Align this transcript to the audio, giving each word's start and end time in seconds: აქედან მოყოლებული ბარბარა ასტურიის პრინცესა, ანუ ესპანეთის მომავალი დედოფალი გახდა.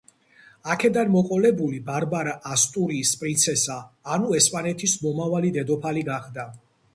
აქედან 0.75 1.09
მოყოლებული 1.15 1.81
ბარბარა 1.89 2.33
ასტურიის 2.55 3.11
პრინცესა, 3.21 3.77
ანუ 4.17 4.33
ესპანეთის 4.41 4.97
მომავალი 5.05 5.53
დედოფალი 5.61 6.05
გახდა. 6.11 6.49